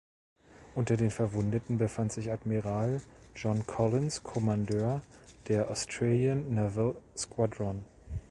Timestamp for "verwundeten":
1.11-1.77